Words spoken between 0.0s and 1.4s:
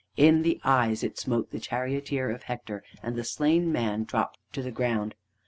In the eyes it